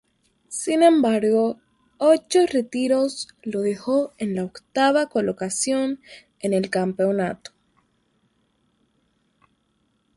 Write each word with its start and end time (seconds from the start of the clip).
Sin 0.47 0.81
embargo, 0.81 1.59
ocho 1.99 2.47
retiros 2.47 3.27
lo 3.43 3.61
dejó 3.61 4.15
en 4.17 4.33
la 4.33 4.45
octava 4.45 5.05
colocación 5.09 5.99
en 6.39 6.53
el 6.55 6.71
campeonato. 6.71 7.51